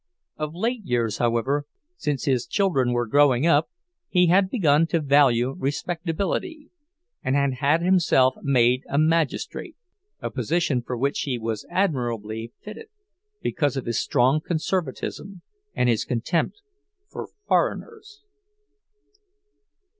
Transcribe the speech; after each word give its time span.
Of 0.35 0.55
late 0.55 0.83
years, 0.83 1.19
however, 1.19 1.67
since 1.95 2.25
his 2.25 2.47
children 2.47 2.91
were 2.91 3.05
growing 3.05 3.45
up, 3.45 3.69
he 4.09 4.25
had 4.25 4.49
begun 4.49 4.87
to 4.87 4.99
value 4.99 5.51
respectability, 5.55 6.71
and 7.21 7.35
had 7.35 7.53
had 7.59 7.81
himself 7.83 8.33
made 8.41 8.81
a 8.89 8.97
magistrate; 8.97 9.75
a 10.19 10.31
position 10.31 10.81
for 10.81 10.97
which 10.97 11.19
he 11.19 11.37
was 11.37 11.67
admirably 11.69 12.51
fitted, 12.63 12.87
because 13.43 13.77
of 13.77 13.85
his 13.85 13.99
strong 14.01 14.41
conservatism 14.43 15.43
and 15.75 15.87
his 15.87 16.03
contempt 16.03 16.63
for 17.07 17.29
"foreigners." 17.47 18.23